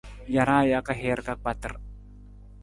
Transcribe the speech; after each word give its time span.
Jaraa 0.35 0.61
jaka 0.71 0.95
hiir 1.01 1.21
ka 1.29 1.37
kpatar. 1.43 1.77